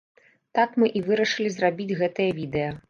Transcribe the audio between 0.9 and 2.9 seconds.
і вырашылі зрабіць гэтае відэа.